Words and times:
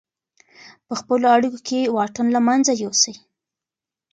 په 0.87 0.93
خپلو 0.99 1.25
اړیکو 1.35 1.59
کې 1.67 1.91
واټن 1.95 2.27
له 2.35 2.39
منځه 2.47 2.71
یوسئ. 2.83 3.13